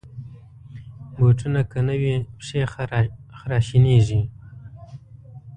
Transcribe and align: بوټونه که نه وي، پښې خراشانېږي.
بوټونه 1.15 1.61
که 1.71 1.79
نه 1.87 1.95
وي، 2.01 2.15
پښې 2.37 2.61
خراشانېږي. 3.39 4.21